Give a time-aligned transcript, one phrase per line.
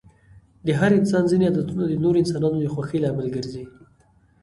[0.65, 3.63] د هر انسان ځيني عادتونه د نورو انسانانو د خوښی لامل ګرځي.